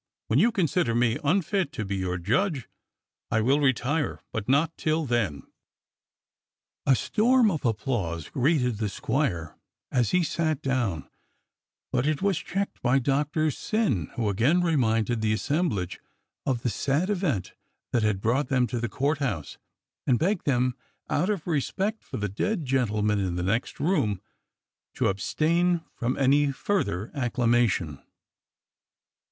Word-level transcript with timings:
When 0.29 0.39
you 0.39 0.51
consider 0.51 0.95
me 0.95 1.19
unfit 1.23 1.71
to 1.73 1.85
be 1.85 1.97
your 1.97 2.17
judge 2.17 2.67
I 3.29 3.39
will 3.41 3.59
retire, 3.59 4.23
but 4.31 4.49
not 4.49 4.75
till 4.75 5.05
then.'* 5.05 5.43
A 6.87 6.95
storm 6.95 7.51
of 7.51 7.63
applause 7.63 8.27
greeted 8.27 8.79
the 8.79 8.89
squire 8.89 9.55
as 9.91 10.09
he 10.09 10.23
sat 10.23 10.59
down, 10.63 11.07
but 11.91 12.07
it 12.07 12.19
was 12.19 12.39
cheeked 12.39 12.81
by 12.81 12.97
Doctor 12.97 13.51
Syn, 13.51 14.07
who 14.15 14.27
again 14.27 14.61
reminded 14.61 15.21
the 15.21 15.33
assemblage 15.33 15.99
of 16.47 16.63
the 16.63 16.69
sad 16.71 17.11
event 17.11 17.53
that 17.91 18.01
had 18.01 18.21
brought 18.21 18.47
them 18.47 18.65
to 18.65 18.79
the 18.79 18.89
Court 18.89 19.19
House 19.19 19.59
and 20.07 20.17
begged 20.17 20.47
them 20.47 20.75
out 21.11 21.29
of 21.29 21.45
respect 21.45 22.03
for 22.03 22.17
the 22.17 22.27
dead 22.27 22.65
gentleman 22.65 23.19
in 23.19 23.35
the 23.35 23.43
next 23.43 23.79
room 23.79 24.19
to 24.95 25.09
abstain 25.09 25.83
from 25.93 26.17
any 26.17 26.51
further 26.51 27.11
acclamation. 27.13 28.01